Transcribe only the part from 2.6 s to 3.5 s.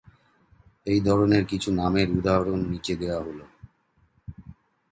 নীচে দেওয়া হল।